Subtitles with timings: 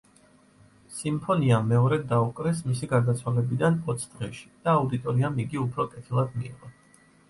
[0.99, 6.79] სიმფონია მეორედ დაუკრეს მისი გარდაცვალებიდან ოც დღეში და აუდიტორიამ იგი უფრო კეთილად მიიღო.